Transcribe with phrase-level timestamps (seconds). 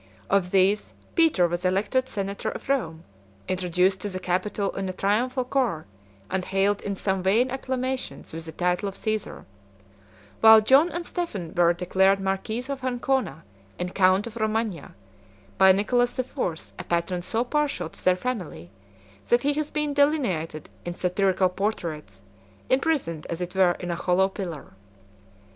[0.31, 3.03] Of these, Peter was elected senator of Rome,
[3.47, 5.85] introduced to the Capitol in a triumphal car,
[6.27, 9.45] and hailed in some vain acclamations with the title of Cæsar;
[10.39, 13.43] while John and Stephen were declared marquis of Ancona
[13.77, 14.95] and count of Romagna,
[15.59, 18.71] by Nicholas the Fourth, a patron so partial to their family,
[19.29, 22.23] that he has been delineated in satirical portraits,
[22.71, 24.73] imprisoned as it were in a hollow pillar.